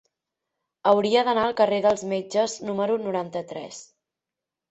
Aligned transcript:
Hauria 0.91 1.23
d'anar 1.27 1.43
al 1.49 1.53
carrer 1.59 1.77
dels 1.85 2.01
Metges 2.15 2.57
número 2.69 2.97
noranta-tres. 3.05 3.83